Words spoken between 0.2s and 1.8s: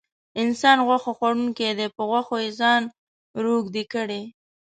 انسان غوښه خوړونکی